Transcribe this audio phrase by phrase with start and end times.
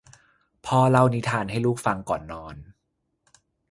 [0.65, 2.55] พ่อเล่านิทานให้ลูกฟังก่อนนอน